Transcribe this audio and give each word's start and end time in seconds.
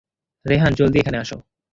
রেহান 0.45 0.71
জলদি 0.79 0.97
এখানে 0.99 1.17
আসো! 1.17 1.37